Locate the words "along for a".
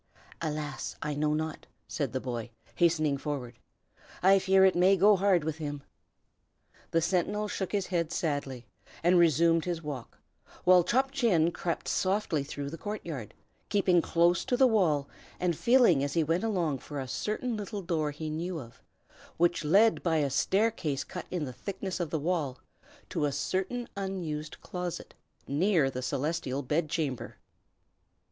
16.43-17.07